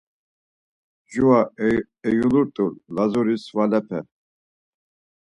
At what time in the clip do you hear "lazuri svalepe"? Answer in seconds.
2.95-3.99